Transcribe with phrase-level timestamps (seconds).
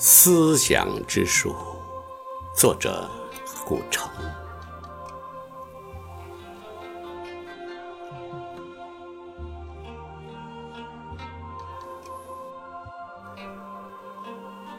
[0.00, 1.52] 思想之书，
[2.54, 3.10] 作者
[3.66, 4.08] 顾城。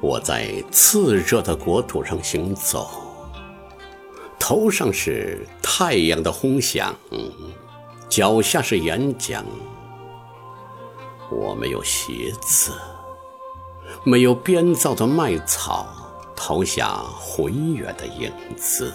[0.00, 2.90] 我在炽热的国土上行走，
[4.38, 6.94] 头上是太阳的轰响，
[8.08, 9.44] 脚下是岩浆。
[11.30, 12.72] 我没有鞋子。
[14.04, 15.86] 没有编造的麦草，
[16.34, 18.92] 投下浑远的影子。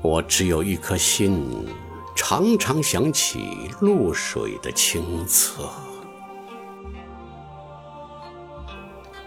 [0.00, 1.66] 我只有一颗心，
[2.14, 5.68] 常常想起露水的清澈。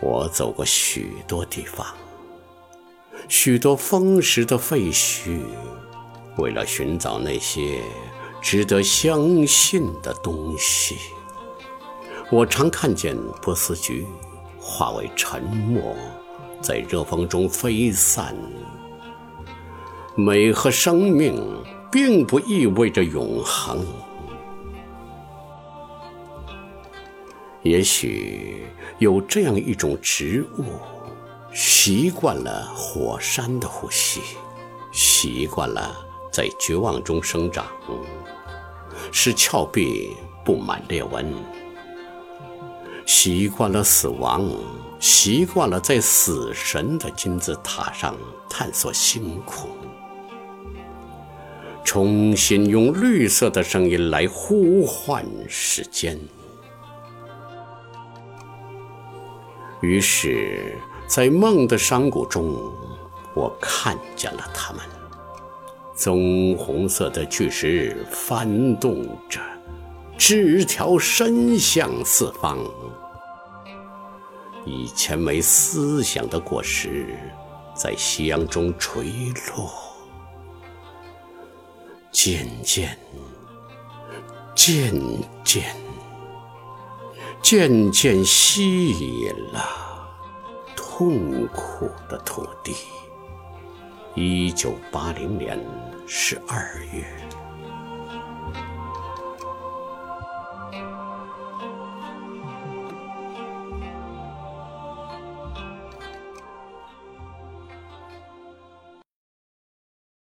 [0.02, 1.86] 我走过许多地方，
[3.28, 5.42] 许多风蚀的废墟，
[6.38, 7.84] 为了寻找那些
[8.42, 10.98] 值得相信的东西。
[12.32, 14.06] 我常看见波斯菊
[14.60, 15.96] 化为沉默，
[16.62, 18.36] 在热风中飞散。
[20.14, 21.44] 美和生命
[21.92, 23.84] 并不意味着永恒。
[27.64, 28.68] 也许
[29.00, 30.66] 有这样一种植物，
[31.52, 34.22] 习惯了火山的呼吸，
[34.92, 35.98] 习惯了
[36.32, 37.66] 在绝望中生长，
[39.12, 41.34] 使峭壁布满裂纹。
[43.12, 44.48] 习惯了死亡，
[45.00, 48.16] 习惯了在死神的金字塔上
[48.48, 49.68] 探索星空，
[51.84, 56.20] 重新用绿色的声音来呼唤时间。
[59.82, 60.76] 于是，
[61.08, 62.56] 在梦的山谷中，
[63.34, 64.84] 我看见了他们：
[65.96, 69.42] 棕红色的巨石翻动着，
[70.20, 72.60] 枝条伸向四方。
[74.66, 77.16] 以前没思想的果实，
[77.74, 79.06] 在夕阳中垂
[79.48, 79.72] 落，
[82.12, 83.00] 渐渐、
[84.54, 84.94] 渐
[85.42, 85.74] 渐、
[87.42, 89.64] 渐渐吸引了
[90.76, 92.76] 痛苦的土地。
[94.16, 95.58] 一九八零年
[96.06, 97.06] 十二月。